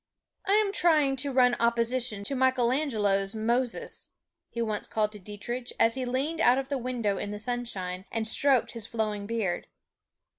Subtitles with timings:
[0.47, 4.09] "I am trying to run opposition to Michelangelo's 'Moses,'"
[4.49, 8.05] he once called to Dietrich, as he leaned out of the window in the sunshine,
[8.11, 9.67] and stroked his flowing beard.